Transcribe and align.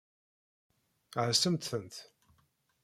Ɛassemt-tent. 1.25 1.95